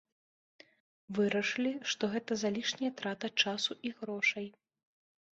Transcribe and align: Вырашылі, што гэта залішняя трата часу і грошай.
Вырашылі, 1.17 1.73
што 1.93 2.03
гэта 2.13 2.37
залішняя 2.43 2.91
трата 3.01 3.29
часу 3.43 3.77
і 3.89 3.93
грошай. 4.01 4.47